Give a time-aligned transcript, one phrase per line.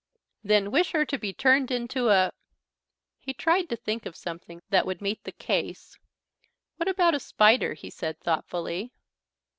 [0.43, 2.33] "Then wish her to be turned into a"
[3.27, 5.95] He tried to think of something that would meet the case.
[6.77, 8.93] "What about a spider?" he said thoughtfully.